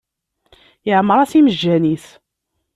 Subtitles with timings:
[0.89, 2.05] Iɛemmeṛ-as imejjan-is.